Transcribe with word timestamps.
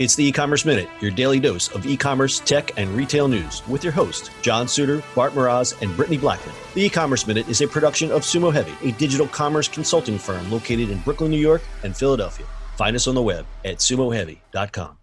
It's 0.00 0.16
the 0.16 0.24
e-commerce 0.24 0.64
minute, 0.64 0.88
your 1.00 1.12
daily 1.12 1.38
dose 1.38 1.68
of 1.68 1.86
e-commerce, 1.86 2.40
tech, 2.40 2.76
and 2.76 2.90
retail 2.96 3.28
news 3.28 3.62
with 3.68 3.84
your 3.84 3.92
host, 3.92 4.32
John 4.42 4.66
Suder, 4.66 5.04
Bart 5.14 5.34
Mroz, 5.34 5.80
and 5.80 5.96
Brittany 5.96 6.18
Blackman. 6.18 6.52
The 6.74 6.86
e-commerce 6.86 7.28
minute 7.28 7.48
is 7.48 7.60
a 7.60 7.68
production 7.68 8.10
of 8.10 8.22
Sumo 8.22 8.52
Heavy, 8.52 8.74
a 8.82 8.90
digital 8.94 9.28
commerce 9.28 9.68
consulting 9.68 10.18
firm 10.18 10.50
located 10.50 10.90
in 10.90 10.98
Brooklyn, 11.02 11.30
New 11.30 11.38
York, 11.38 11.62
and 11.84 11.96
Philadelphia. 11.96 12.44
Find 12.76 12.96
us 12.96 13.06
on 13.06 13.14
the 13.14 13.22
web 13.22 13.46
at 13.64 13.76
sumoheavy.com. 13.76 14.98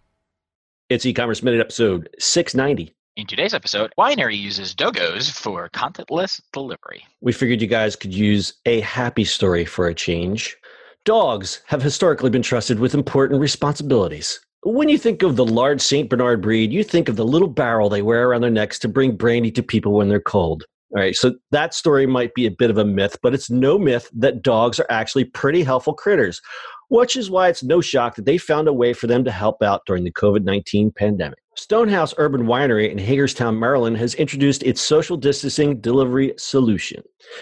It's 0.89 1.05
e-commerce 1.05 1.41
minute 1.41 1.61
episode 1.61 2.09
690. 2.19 2.93
In 3.15 3.27
today's 3.27 3.53
episode, 3.53 3.93
Winery 3.97 4.37
uses 4.37 4.75
dogos 4.75 5.31
for 5.31 5.69
contactless 5.69 6.41
delivery. 6.51 7.05
We 7.21 7.31
figured 7.31 7.61
you 7.61 7.67
guys 7.67 7.95
could 7.95 8.13
use 8.13 8.55
a 8.65 8.81
happy 8.81 9.23
story 9.23 9.63
for 9.63 9.87
a 9.87 9.95
change. 9.95 10.57
Dogs 11.05 11.61
have 11.67 11.81
historically 11.81 12.29
been 12.29 12.41
trusted 12.41 12.77
with 12.77 12.93
important 12.93 13.39
responsibilities. 13.39 14.41
When 14.63 14.89
you 14.89 14.99
think 14.99 15.23
of 15.23 15.37
the 15.37 15.45
large 15.45 15.81
St. 15.81 16.07
Bernard 16.07 16.41
breed, 16.41 16.71
you 16.71 16.83
think 16.83 17.09
of 17.09 17.15
the 17.15 17.25
little 17.25 17.47
barrel 17.47 17.89
they 17.89 18.03
wear 18.03 18.29
around 18.29 18.41
their 18.41 18.51
necks 18.51 18.77
to 18.79 18.87
bring 18.87 19.15
brandy 19.15 19.49
to 19.51 19.63
people 19.63 19.93
when 19.93 20.07
they're 20.07 20.21
cold. 20.21 20.65
All 20.93 21.01
right, 21.01 21.15
so 21.15 21.33
that 21.49 21.73
story 21.73 22.05
might 22.05 22.35
be 22.35 22.45
a 22.45 22.51
bit 22.51 22.69
of 22.69 22.77
a 22.77 22.85
myth, 22.85 23.17
but 23.23 23.33
it's 23.33 23.49
no 23.49 23.79
myth 23.79 24.09
that 24.13 24.43
dogs 24.43 24.79
are 24.79 24.85
actually 24.89 25.23
pretty 25.23 25.63
helpful 25.63 25.93
critters, 25.93 26.41
which 26.89 27.15
is 27.15 27.31
why 27.31 27.47
it's 27.47 27.63
no 27.63 27.81
shock 27.81 28.15
that 28.15 28.25
they 28.25 28.37
found 28.37 28.67
a 28.67 28.73
way 28.73 28.93
for 28.93 29.07
them 29.07 29.23
to 29.23 29.31
help 29.31 29.63
out 29.63 29.81
during 29.87 30.03
the 30.03 30.11
COVID 30.11 30.43
19 30.43 30.91
pandemic. 30.91 31.39
Stone 31.55 31.89
House 31.89 32.13
Urban 32.17 32.43
Winery 32.43 32.91
in 32.91 32.99
Hagerstown, 32.99 33.59
Maryland 33.59 33.97
has 33.97 34.13
introduced 34.15 34.61
its 34.61 34.81
social 34.81 35.17
distancing 35.17 35.81
delivery 35.81 36.33
solution. 36.37 37.01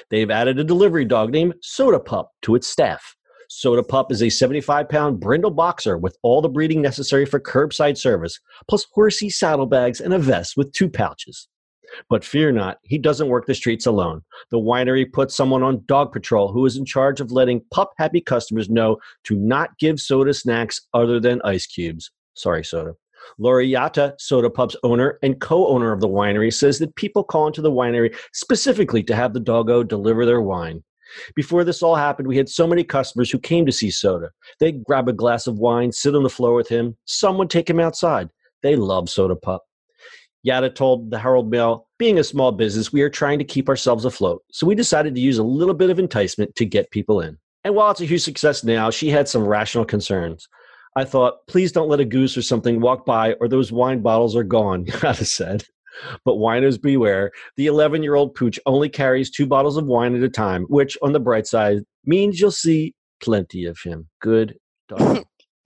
They've 0.10 0.32
added 0.32 0.58
a 0.58 0.64
delivery 0.64 1.06
dog 1.06 1.32
named 1.32 1.56
Soda 1.62 2.00
Pup 2.00 2.32
to 2.44 2.56
its 2.56 2.68
staff. 2.68 3.16
Soda 3.52 3.82
Pup 3.82 4.12
is 4.12 4.22
a 4.22 4.30
75 4.30 4.88
pound 4.90 5.20
brindle 5.20 5.50
boxer 5.50 5.98
with 5.98 6.16
all 6.22 6.40
the 6.40 6.48
breeding 6.48 6.84
necessary 6.84 7.26
for 7.26 7.40
curbside 7.40 7.98
service, 7.98 8.40
plus 8.68 8.86
horsey 8.94 9.28
saddlebags 9.28 10.00
and 10.00 10.14
a 10.14 10.20
vest 10.20 10.56
with 10.56 10.72
two 10.72 10.88
pouches. 10.88 11.48
But 12.12 12.24
fear 12.24 12.52
not, 12.52 12.78
he 12.84 13.00
doesn't 13.00 13.28
work 13.28 13.48
the 13.48 13.56
streets 13.56 13.88
alone. 13.88 14.22
The 14.52 14.60
winery 14.60 15.12
puts 15.12 15.36
someone 15.36 15.64
on 15.64 15.84
dog 15.88 16.12
patrol 16.12 16.54
who 16.54 16.64
is 16.68 16.78
in 16.78 16.86
charge 16.86 17.20
of 17.20 17.32
letting 17.32 17.66
pup 17.72 17.92
happy 17.98 18.22
customers 18.22 18.70
know 18.70 18.98
to 19.24 19.36
not 19.36 19.76
give 19.80 20.00
soda 20.00 20.36
snacks 20.36 20.82
other 20.94 21.20
than 21.20 21.42
ice 21.44 21.66
cubes. 21.66 22.12
Sorry, 22.36 22.64
soda. 22.64 22.94
Lori 23.40 23.76
Soda 24.20 24.50
Pup's 24.52 24.76
owner 24.84 25.18
and 25.24 25.42
co 25.42 25.68
owner 25.68 25.92
of 25.92 26.02
the 26.02 26.08
winery, 26.08 26.54
says 26.54 26.78
that 26.78 26.96
people 26.96 27.24
call 27.24 27.48
into 27.48 27.64
the 27.64 27.72
winery 27.72 28.16
specifically 28.32 29.02
to 29.04 29.16
have 29.16 29.34
the 29.34 29.40
doggo 29.40 29.82
deliver 29.82 30.24
their 30.24 30.42
wine. 30.42 30.84
Before 31.36 31.64
this 31.64 31.82
all 31.82 31.96
happened, 31.96 32.28
we 32.28 32.38
had 32.38 32.50
so 32.50 32.68
many 32.68 32.84
customers 32.84 33.32
who 33.32 33.40
came 33.40 33.66
to 33.66 33.72
see 33.72 33.92
Soda. 33.92 34.30
They'd 34.60 34.84
grab 34.84 35.08
a 35.08 35.14
glass 35.14 35.48
of 35.48 35.60
wine, 35.60 35.92
sit 35.92 36.16
on 36.16 36.24
the 36.24 36.30
floor 36.30 36.54
with 36.54 36.68
him. 36.68 36.98
Some 37.06 37.38
would 37.38 37.50
take 37.50 37.70
him 37.70 37.80
outside. 37.80 38.30
They 38.64 38.76
love 38.76 39.10
Soda 39.10 39.36
Pup. 39.36 39.64
Yada 40.44 40.70
told 40.70 41.12
the 41.12 41.20
Herald 41.20 41.50
Mail, 41.50 41.88
being 41.98 42.18
a 42.18 42.24
small 42.24 42.52
business, 42.52 42.94
we 42.94 43.02
are 43.02 43.10
trying 43.10 43.40
to 43.40 43.46
keep 43.46 43.68
ourselves 43.68 44.06
afloat. 44.06 44.42
So 44.52 44.66
we 44.66 44.76
decided 44.76 45.16
to 45.16 45.22
use 45.22 45.38
a 45.38 45.44
little 45.44 45.74
bit 45.74 45.90
of 45.90 46.00
enticement 46.00 46.56
to 46.56 46.66
get 46.66 46.92
people 46.92 47.20
in. 47.20 47.38
And 47.66 47.76
while 47.76 47.92
it's 47.92 48.02
a 48.02 48.06
huge 48.06 48.22
success 48.22 48.64
now, 48.64 48.90
she 48.90 49.10
had 49.10 49.28
some 49.28 49.46
rational 49.46 49.84
concerns. 49.84 50.48
I 50.96 51.04
thought, 51.04 51.46
please 51.48 51.72
don't 51.72 51.90
let 51.90 52.00
a 52.00 52.06
goose 52.06 52.38
or 52.38 52.42
something 52.42 52.80
walk 52.80 53.06
by 53.06 53.34
or 53.34 53.48
those 53.48 53.72
wine 53.72 54.02
bottles 54.02 54.36
are 54.36 54.44
gone, 54.44 54.86
Yada 55.04 55.26
said. 55.26 55.66
But 56.26 56.36
winos 56.36 56.82
beware. 56.82 57.32
The 57.58 57.68
11 57.68 58.04
year 58.04 58.16
old 58.16 58.36
pooch 58.36 58.60
only 58.66 58.90
carries 58.90 59.30
two 59.30 59.46
bottles 59.46 59.78
of 59.78 59.86
wine 59.86 60.16
at 60.16 60.24
a 60.24 60.30
time, 60.30 60.64
which, 60.66 60.98
on 61.02 61.14
the 61.14 61.20
bright 61.20 61.48
side, 61.48 61.80
means 62.06 62.40
you'll 62.40 62.52
see 62.52 62.94
plenty 63.22 63.66
of 63.66 63.80
him. 63.84 64.08
Good 64.22 64.58
dog. 64.88 65.24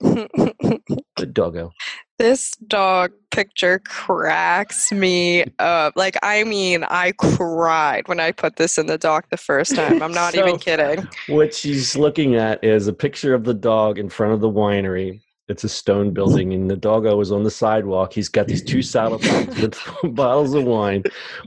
Good 1.16 1.32
doggo. 1.32 1.72
This 2.18 2.52
dog 2.68 3.12
picture 3.30 3.80
cracks 3.80 4.92
me 4.92 5.44
up. 5.58 5.94
Like, 5.96 6.16
I 6.22 6.44
mean, 6.44 6.84
I 6.84 7.12
cried 7.12 8.06
when 8.06 8.20
I 8.20 8.30
put 8.32 8.56
this 8.56 8.78
in 8.78 8.86
the 8.86 8.98
dock 8.98 9.30
the 9.30 9.36
first 9.36 9.74
time. 9.74 10.02
I'm 10.02 10.12
not 10.14 10.34
So- 10.34 10.46
even 10.46 10.58
kidding. 10.58 11.08
What 11.28 11.54
she's 11.54 11.96
looking 11.96 12.36
at 12.36 12.62
is 12.62 12.86
a 12.86 12.92
picture 12.92 13.34
of 13.34 13.44
the 13.44 13.54
dog 13.54 13.98
in 13.98 14.08
front 14.08 14.32
of 14.32 14.40
the 14.40 14.50
winery. 14.50 15.20
It's 15.46 15.62
a 15.62 15.68
stone 15.68 16.12
building, 16.14 16.54
and 16.54 16.70
the 16.70 16.76
doggo 16.76 17.20
is 17.20 17.30
on 17.30 17.42
the 17.42 17.50
sidewalk. 17.50 18.14
He's 18.14 18.30
got 18.30 18.46
these 18.48 18.62
two 18.64 18.80
saddlebags 18.80 19.54
with 19.60 19.78
bottles 20.14 20.54
of 20.54 20.64
wine. 20.64 21.02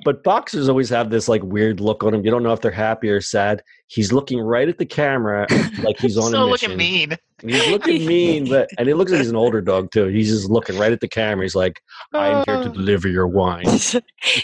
But 0.05 0.23
boxers 0.23 0.69
always 0.69 0.87
have 0.89 1.09
this 1.09 1.27
like 1.27 1.41
weird 1.41 1.79
look 1.79 2.03
on 2.03 2.13
him. 2.13 2.23
You 2.23 2.29
don't 2.29 2.43
know 2.43 2.53
if 2.53 2.61
they're 2.61 2.69
happy 2.69 3.09
or 3.09 3.21
sad. 3.21 3.63
He's 3.87 4.11
looking 4.13 4.39
right 4.39 4.69
at 4.69 4.77
the 4.77 4.85
camera, 4.85 5.47
like 5.81 5.97
he's 5.97 6.15
on 6.15 6.29
so 6.31 6.43
a 6.47 6.51
mission. 6.51 6.71
looking 6.71 6.77
mean. 6.77 7.17
He's 7.41 7.67
looking 7.69 8.05
mean, 8.05 8.47
but 8.49 8.69
and 8.77 8.87
it 8.87 8.97
looks 8.97 9.11
like 9.11 9.19
he's 9.21 9.29
an 9.31 9.35
older 9.35 9.61
dog 9.61 9.89
too. 9.91 10.05
He's 10.07 10.29
just 10.29 10.47
looking 10.49 10.77
right 10.77 10.91
at 10.91 10.99
the 11.01 11.07
camera. 11.07 11.43
He's 11.45 11.55
like, 11.55 11.81
"I'm 12.13 12.43
here 12.45 12.63
to 12.63 12.69
Oh. 12.69 12.73
deliver 12.73 13.07
your 13.07 13.27
wine." 13.27 13.65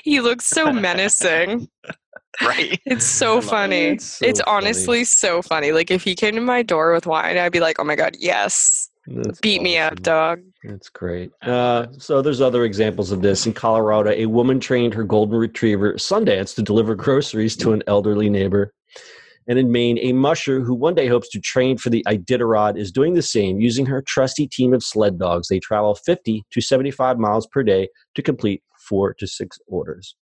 he 0.03 0.19
looks 0.19 0.45
so 0.47 0.73
menacing. 0.73 1.67
Right? 2.41 2.81
It's 2.85 3.05
so 3.05 3.41
funny. 3.41 3.89
It's 3.89 4.19
It's, 4.23 4.39
so 4.39 4.45
funny. 4.45 4.57
honestly 4.65 5.03
so 5.03 5.43
funny. 5.43 5.71
Like, 5.71 5.91
if 5.91 6.03
he 6.03 6.15
came 6.15 6.33
to 6.33 6.41
my 6.41 6.63
door 6.63 6.91
with 6.91 7.05
wine, 7.05 7.37
I'd 7.37 7.51
be 7.51 7.59
like, 7.59 7.75
oh 7.79 7.83
my 7.83 7.95
God, 7.95 8.15
yes. 8.19 8.89
That's 9.07 9.39
Beat 9.41 9.61
me 9.61 9.77
up, 9.77 10.01
dog. 10.01 10.41
That's 10.63 10.89
great. 10.89 11.31
Uh, 11.41 11.87
so 11.97 12.21
there's 12.21 12.39
other 12.39 12.63
examples 12.63 13.11
of 13.11 13.21
this. 13.21 13.45
In 13.45 13.53
Colorado, 13.53 14.11
a 14.11 14.27
woman 14.27 14.59
trained 14.59 14.93
her 14.93 15.03
golden 15.03 15.37
retriever 15.37 15.93
Sundance 15.93 16.55
to 16.55 16.61
deliver 16.61 16.95
groceries 16.95 17.57
to 17.57 17.73
an 17.73 17.83
elderly 17.87 18.29
neighbor. 18.29 18.73
And 19.47 19.59
in 19.59 19.71
Maine, 19.71 19.97
a 19.97 20.13
musher 20.13 20.61
who 20.61 20.73
one 20.73 20.95
day 20.95 21.07
hopes 21.07 21.27
to 21.29 21.39
train 21.41 21.77
for 21.77 21.89
the 21.89 22.03
Iditarod 22.07 22.77
is 22.77 22.91
doing 22.91 23.13
the 23.13 23.21
same 23.21 23.59
using 23.59 23.85
her 23.85 24.01
trusty 24.01 24.47
team 24.47 24.73
of 24.73 24.83
sled 24.83 25.19
dogs. 25.19 25.49
They 25.49 25.59
travel 25.59 25.95
50 25.95 26.45
to 26.49 26.61
75 26.61 27.19
miles 27.19 27.45
per 27.47 27.61
day 27.61 27.89
to 28.15 28.21
complete 28.21 28.63
four 28.87 29.13
to 29.15 29.27
six 29.27 29.59
orders. 29.67 30.15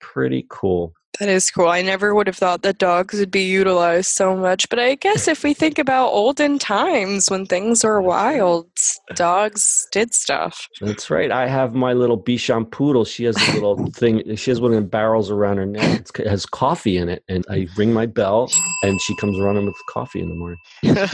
Pretty 0.00 0.46
cool. 0.48 0.92
That 1.20 1.28
is 1.28 1.50
cool. 1.50 1.68
I 1.68 1.82
never 1.82 2.14
would 2.14 2.28
have 2.28 2.36
thought 2.36 2.62
that 2.62 2.78
dogs 2.78 3.18
would 3.18 3.30
be 3.30 3.42
utilized 3.42 4.10
so 4.10 4.36
much. 4.36 4.68
But 4.68 4.78
I 4.78 4.94
guess 4.94 5.26
if 5.26 5.42
we 5.42 5.52
think 5.52 5.78
about 5.78 6.08
olden 6.08 6.58
times 6.58 7.28
when 7.28 7.44
things 7.44 7.82
were 7.82 8.00
wild, 8.00 8.66
dogs 9.14 9.88
did 9.90 10.14
stuff. 10.14 10.68
That's 10.80 11.10
right. 11.10 11.32
I 11.32 11.48
have 11.48 11.74
my 11.74 11.92
little 11.92 12.20
Bichon 12.20 12.70
poodle. 12.70 13.04
She 13.04 13.24
has 13.24 13.36
a 13.48 13.54
little 13.54 13.90
thing. 13.90 14.36
She 14.36 14.50
has 14.50 14.60
one 14.60 14.72
of 14.72 14.76
the 14.76 14.88
barrels 14.88 15.30
around 15.30 15.56
her 15.56 15.66
neck. 15.66 16.00
It's, 16.00 16.10
it 16.18 16.26
has 16.26 16.46
coffee 16.46 16.96
in 16.96 17.08
it, 17.08 17.24
and 17.28 17.44
I 17.50 17.66
ring 17.76 17.92
my 17.92 18.06
bell, 18.06 18.50
and 18.82 19.00
she 19.00 19.16
comes 19.16 19.40
running 19.40 19.66
with 19.66 19.76
coffee 19.88 20.20
in 20.20 20.28
the 20.28 20.34
morning. 20.36 20.58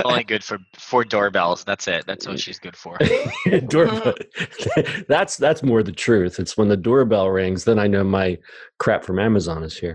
Only 0.05 0.25
good 0.25 0.45
for 0.45 0.59
for 0.75 1.05
doorbells. 1.05 1.65
That's 1.65 1.89
it. 1.89 2.05
That's 2.07 2.27
what 2.27 2.39
she's 2.39 2.59
good 2.59 2.77
for. 2.77 2.99
doorbell. 3.69 4.15
that's 5.09 5.37
that's 5.39 5.63
more 5.63 5.83
the 5.83 5.93
truth. 5.93 6.39
It's 6.39 6.57
when 6.57 6.69
the 6.69 6.77
doorbell 6.77 7.31
rings, 7.31 7.65
then 7.65 7.79
I 7.79 7.87
know 7.87 8.05
my 8.05 8.39
crap 8.79 9.05
from 9.05 9.19
Amazon 9.19 9.63
is 9.63 9.77
here. 9.77 9.94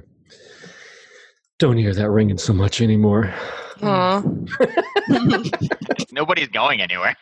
Don't 1.60 1.78
hear 1.78 1.94
that 1.94 2.10
ringing 2.10 2.38
so 2.38 2.54
much 2.54 2.82
anymore. 2.82 3.34
Aw. 3.82 4.24
Nobody's 6.12 6.48
going 6.50 6.82
anywhere. 6.82 7.16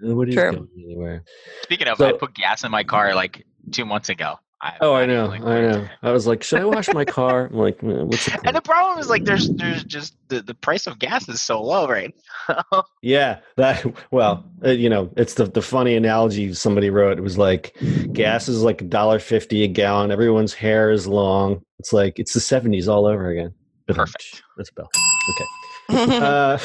Nobody's 0.00 0.34
True. 0.34 0.52
going 0.52 0.68
anywhere. 0.76 1.22
Speaking 1.62 1.88
of, 1.88 1.98
So- 1.98 2.06
I 2.06 2.12
put 2.12 2.34
gas 2.34 2.64
in 2.64 2.70
my 2.70 2.84
car 2.84 3.14
like 3.14 3.44
two 3.70 3.84
months 3.84 4.08
ago. 4.08 4.36
I, 4.64 4.76
Oh, 4.80 4.94
I 4.94 5.06
know. 5.06 5.26
like, 5.26 5.42
I 5.42 5.60
know. 5.60 5.88
I 6.02 6.12
was 6.12 6.26
like, 6.28 6.42
should 6.44 6.60
I 6.60 6.64
wash 6.64 6.88
my 6.94 7.04
car? 7.04 7.46
I'm 7.46 7.56
like, 7.56 7.82
"Eh, 7.82 7.86
what's 7.86 8.26
the 8.26 8.38
And 8.46 8.54
the 8.54 8.60
problem 8.62 8.98
is 9.00 9.08
like 9.08 9.24
there's 9.24 9.50
there's 9.50 9.82
just 9.82 10.14
the, 10.28 10.40
the 10.40 10.54
price 10.54 10.86
of 10.86 11.00
gas 11.00 11.28
is 11.28 11.42
so 11.42 11.60
low 11.60 11.88
right 11.88 12.14
now. 12.48 12.84
Yeah, 13.02 13.40
that 13.56 13.84
well, 14.12 14.44
uh, 14.64 14.70
you 14.70 14.88
know, 14.88 15.10
it's 15.16 15.34
the 15.34 15.46
the 15.46 15.62
funny 15.62 15.96
analogy 15.96 16.54
somebody 16.54 16.90
wrote. 16.90 17.18
It 17.18 17.22
was 17.22 17.36
like 17.38 17.76
gas 18.12 18.48
is 18.48 18.62
like 18.62 18.80
a 18.82 18.84
dollar 18.84 19.18
fifty 19.18 19.64
a 19.64 19.68
gallon. 19.68 20.12
Everyone's 20.12 20.54
hair 20.54 20.90
is 20.92 21.06
long. 21.08 21.62
It's 21.80 21.92
like 21.92 22.18
it's 22.20 22.32
the 22.34 22.40
seventies 22.40 22.86
all 22.86 23.06
over 23.06 23.30
again. 23.30 23.52
Perfect. 23.88 24.42
That's 24.56 24.70
Bell. 24.70 24.88
Okay. 25.30 25.46
Uh, 25.92 26.56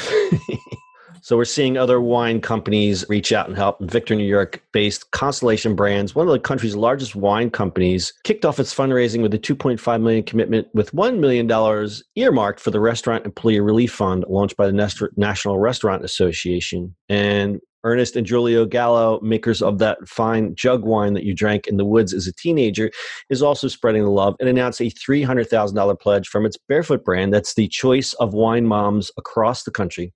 so 1.27 1.35
we're 1.35 1.43
seeing 1.43 1.75
other 1.75 1.99
wine 1.99 2.39
companies 2.39 3.03
reach 3.09 3.33
out 3.33 3.49
and 3.49 3.57
help. 3.57 3.81
Victor, 3.81 4.15
New 4.15 4.23
York-based 4.23 5.11
Constellation 5.11 5.75
Brands, 5.75 6.15
one 6.15 6.25
of 6.25 6.31
the 6.31 6.39
country's 6.39 6.73
largest 6.73 7.17
wine 7.17 7.49
companies, 7.49 8.13
kicked 8.23 8.45
off 8.45 8.61
its 8.61 8.73
fundraising 8.73 9.21
with 9.21 9.33
a 9.33 9.37
2.5 9.37 10.01
million 10.01 10.23
commitment, 10.23 10.69
with 10.73 10.93
one 10.93 11.19
million 11.19 11.45
dollars 11.45 12.01
earmarked 12.15 12.61
for 12.61 12.71
the 12.71 12.79
Restaurant 12.79 13.25
Employee 13.25 13.59
Relief 13.59 13.91
Fund, 13.91 14.23
launched 14.29 14.55
by 14.55 14.67
the 14.67 15.09
National 15.17 15.59
Restaurant 15.59 16.05
Association. 16.05 16.95
And 17.09 17.59
Ernest 17.83 18.15
and 18.15 18.25
Julio 18.25 18.65
Gallo, 18.65 19.19
makers 19.21 19.61
of 19.61 19.79
that 19.79 19.97
fine 20.07 20.55
jug 20.55 20.85
wine 20.85 21.13
that 21.13 21.25
you 21.25 21.35
drank 21.35 21.67
in 21.67 21.75
the 21.75 21.83
woods 21.83 22.13
as 22.13 22.25
a 22.27 22.33
teenager, 22.35 22.89
is 23.29 23.41
also 23.41 23.67
spreading 23.67 24.05
the 24.05 24.11
love 24.11 24.37
and 24.39 24.47
announced 24.47 24.79
a 24.79 24.85
$300,000 24.85 25.99
pledge 25.99 26.29
from 26.29 26.45
its 26.45 26.55
Barefoot 26.69 27.03
brand. 27.03 27.33
That's 27.33 27.55
the 27.55 27.67
choice 27.67 28.13
of 28.13 28.33
wine 28.33 28.65
moms 28.65 29.11
across 29.17 29.63
the 29.63 29.71
country. 29.71 30.13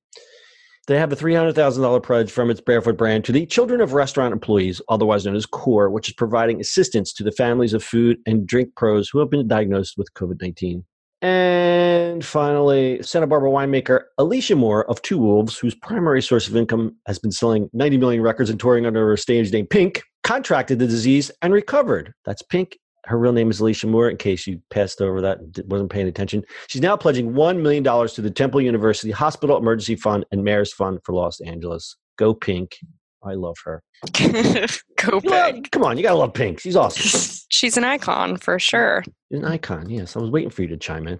They 0.91 0.99
have 0.99 1.13
a 1.13 1.15
$300,000 1.15 2.03
pledge 2.03 2.29
from 2.29 2.49
its 2.49 2.59
Barefoot 2.59 2.97
brand 2.97 3.23
to 3.23 3.31
the 3.31 3.45
Children 3.45 3.79
of 3.79 3.93
Restaurant 3.93 4.33
Employees, 4.33 4.81
otherwise 4.89 5.25
known 5.25 5.37
as 5.37 5.45
CORE, 5.45 5.89
which 5.89 6.09
is 6.09 6.13
providing 6.13 6.59
assistance 6.59 7.13
to 7.13 7.23
the 7.23 7.31
families 7.31 7.73
of 7.73 7.81
food 7.81 8.17
and 8.25 8.45
drink 8.45 8.75
pros 8.75 9.07
who 9.07 9.19
have 9.19 9.29
been 9.29 9.47
diagnosed 9.47 9.97
with 9.97 10.13
COVID 10.15 10.41
19. 10.41 10.83
And 11.21 12.25
finally, 12.25 13.01
Santa 13.03 13.25
Barbara 13.25 13.49
winemaker 13.51 14.01
Alicia 14.17 14.57
Moore 14.57 14.83
of 14.89 15.01
Two 15.01 15.17
Wolves, 15.17 15.57
whose 15.57 15.75
primary 15.75 16.21
source 16.21 16.49
of 16.49 16.57
income 16.57 16.97
has 17.07 17.17
been 17.17 17.31
selling 17.31 17.69
90 17.71 17.97
million 17.97 18.21
records 18.21 18.49
and 18.49 18.59
touring 18.59 18.85
under 18.85 19.07
her 19.07 19.15
stage 19.15 19.49
name 19.53 19.67
Pink, 19.67 20.03
contracted 20.25 20.79
the 20.79 20.87
disease 20.87 21.31
and 21.41 21.53
recovered. 21.53 22.13
That's 22.25 22.41
Pink. 22.41 22.77
Her 23.05 23.17
real 23.17 23.33
name 23.33 23.49
is 23.49 23.59
Alicia 23.59 23.87
Moore, 23.87 24.09
in 24.09 24.17
case 24.17 24.45
you 24.45 24.61
passed 24.69 25.01
over 25.01 25.21
that 25.21 25.39
and 25.39 25.59
wasn't 25.65 25.91
paying 25.91 26.07
attention. 26.07 26.43
She's 26.67 26.81
now 26.81 26.95
pledging 26.95 27.33
$1 27.33 27.61
million 27.61 27.83
to 27.83 28.21
the 28.21 28.29
Temple 28.29 28.61
University 28.61 29.11
Hospital 29.11 29.57
Emergency 29.57 29.95
Fund 29.95 30.25
and 30.31 30.43
Mayor's 30.43 30.71
Fund 30.71 30.99
for 31.03 31.13
Los 31.13 31.41
Angeles. 31.41 31.95
Go 32.17 32.33
Pink. 32.33 32.77
I 33.23 33.33
love 33.33 33.57
her. 33.65 33.83
Go 34.13 35.21
Pink. 35.21 35.71
come 35.71 35.83
on, 35.83 35.97
you 35.97 36.03
gotta 36.03 36.15
love 36.15 36.33
Pink. 36.33 36.59
She's 36.59 36.75
awesome. 36.75 37.43
She's 37.49 37.77
an 37.77 37.83
icon 37.83 38.37
for 38.37 38.57
sure. 38.57 39.03
An 39.29 39.45
icon, 39.45 39.89
yes. 39.89 40.15
I 40.15 40.19
was 40.19 40.31
waiting 40.31 40.49
for 40.49 40.63
you 40.63 40.67
to 40.69 40.77
chime 40.77 41.07
in. 41.07 41.19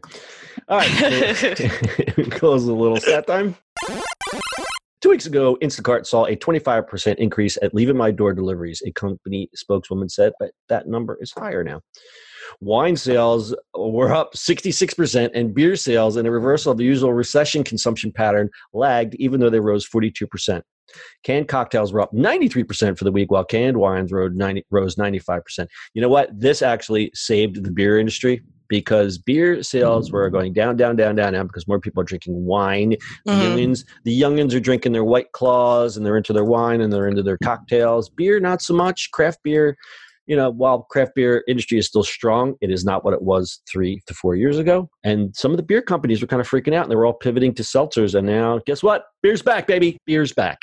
All 0.68 0.80
right, 0.80 0.88
close 2.32 2.66
a 2.66 2.74
little 2.74 2.98
stat 2.98 3.28
time. 3.28 3.56
Two 5.02 5.10
weeks 5.10 5.26
ago, 5.26 5.58
Instacart 5.64 6.06
saw 6.06 6.26
a 6.26 6.36
25% 6.36 7.16
increase 7.16 7.58
at 7.64 7.74
leaving 7.74 7.96
in 7.96 7.98
My 7.98 8.12
Door 8.12 8.34
deliveries, 8.34 8.84
a 8.86 8.92
company 8.92 9.50
spokeswoman 9.56 10.10
said, 10.10 10.32
but 10.40 10.52
that 10.70 10.88
number 10.88 11.18
is 11.20 11.32
higher 11.32 11.64
now. 11.64 11.82
Wine 12.60 12.96
sales 12.96 13.56
were 13.76 14.14
up 14.14 14.36
66%, 14.36 15.32
and 15.34 15.56
beer 15.56 15.76
sales, 15.76 16.18
in 16.18 16.28
a 16.28 16.32
reversal 16.32 16.72
of 16.72 16.78
the 16.78 16.84
usual 16.84 17.14
recession 17.14 17.64
consumption 17.64 18.12
pattern, 18.12 18.48
lagged 18.74 19.16
even 19.16 19.40
though 19.40 19.50
they 19.50 19.60
rose 19.60 19.90
42%. 19.90 20.62
Canned 21.24 21.48
cocktails 21.48 21.92
were 21.92 22.02
up 22.02 22.14
93% 22.14 22.96
for 22.96 23.04
the 23.04 23.12
week, 23.12 23.32
while 23.32 23.46
canned 23.46 23.78
wines 23.78 24.12
rose 24.12 24.34
90, 24.36 24.66
rose 24.70 24.98
95%. 24.98 25.68
You 25.96 26.02
know 26.04 26.10
what? 26.10 26.30
This 26.38 26.62
actually 26.62 27.10
saved 27.16 27.64
the 27.64 27.72
beer 27.72 27.98
industry 27.98 28.44
because 28.72 29.18
beer 29.18 29.62
sales 29.62 30.14
were 30.14 30.30
going 30.30 30.54
down, 30.54 30.78
down, 30.78 30.96
down, 30.96 31.14
down, 31.14 31.34
down 31.34 31.46
because 31.46 31.68
more 31.68 31.78
people 31.78 32.00
are 32.02 32.06
drinking 32.06 32.46
wine. 32.46 32.92
The 33.26 33.32
Mhm. 33.34 33.42
youngins, 33.42 33.84
the 34.06 34.18
youngins 34.20 34.56
are 34.56 34.62
drinking 34.62 34.94
their 34.94 35.04
white 35.04 35.34
claws 35.34 35.98
and 35.98 36.06
they're 36.06 36.16
into 36.16 36.32
their 36.32 36.46
wine 36.46 36.80
and 36.80 36.92
they're 36.92 37.10
into 37.10 37.22
their 37.22 37.38
cocktails. 37.44 38.08
Beer, 38.10 38.40
not 38.40 38.62
so 38.62 38.74
much. 38.74 39.12
Craft 39.12 39.40
beer, 39.44 39.76
you 40.26 40.38
know, 40.38 40.50
while 40.50 40.84
craft 40.90 41.16
beer 41.16 41.44
industry 41.50 41.78
is 41.80 41.86
still 41.86 42.04
strong, 42.04 42.56
it 42.62 42.72
is 42.72 42.86
not 42.86 43.04
what 43.04 43.14
it 43.14 43.22
was 43.24 43.60
three 43.70 44.02
to 44.08 44.14
four 44.14 44.36
years 44.38 44.58
ago. 44.58 44.90
And 45.04 45.36
some 45.36 45.52
of 45.52 45.58
the 45.58 45.64
beer 45.64 45.82
companies 45.82 46.22
were 46.22 46.28
kind 46.28 46.40
of 46.40 46.48
freaking 46.50 46.74
out 46.74 46.84
and 46.84 46.92
they 46.92 46.96
were 46.96 47.06
all 47.06 47.12
pivoting 47.14 47.54
to 47.56 47.64
seltzers. 47.64 48.16
And 48.16 48.26
now, 48.26 48.62
guess 48.66 48.82
what? 48.82 49.04
Beer's 49.22 49.42
back, 49.42 49.68
baby. 49.68 49.98
Beer's 50.06 50.32
back. 50.32 50.62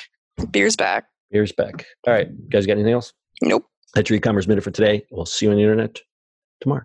Beer's 0.51 0.77
back. 0.77 1.05
Beer's 1.31 1.53
back. 1.53 1.85
All 2.07 2.15
right, 2.15 2.29
you 2.31 2.49
guys 2.49 2.65
got 2.65 2.73
anything 2.73 2.95
else? 2.95 3.13
Nope. 3.43 3.67
That's 3.95 4.09
your 4.09 4.17
e-commerce 4.17 4.47
minute 4.47 4.65
for 4.65 4.71
today. 4.71 5.05
We'll 5.11 5.27
see 5.27 5.45
you 5.45 5.51
on 5.53 5.59
the 5.59 5.63
internet 5.63 6.01
tomorrow. 6.63 6.85